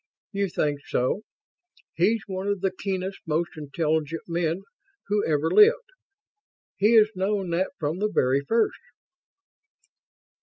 [0.31, 1.21] "You think so?
[1.93, 4.63] He's one of the keenest, most intelligent men
[5.09, 5.91] who ever lived.
[6.75, 8.81] He has known that from the very first."